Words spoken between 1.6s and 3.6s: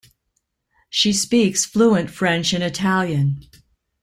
fluent French and Italian.